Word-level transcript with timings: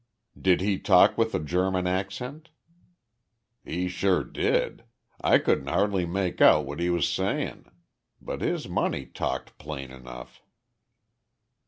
"Did 0.35 0.61
he 0.61 0.79
talk 0.79 1.15
with 1.15 1.35
a 1.35 1.39
German 1.39 1.85
accent?" 1.85 2.49
"He 3.63 3.87
sure 3.87 4.23
did. 4.23 4.85
I 5.23 5.37
couldn't 5.37 5.67
hardly 5.67 6.07
make 6.07 6.41
out 6.41 6.65
what 6.65 6.79
he 6.79 6.89
was 6.89 7.07
sayin'. 7.07 7.65
But 8.19 8.41
his 8.41 8.67
money 8.67 9.05
talked 9.05 9.59
plain 9.59 9.91
enough." 9.91 10.41